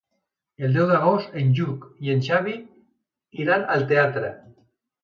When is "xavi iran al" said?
2.31-3.89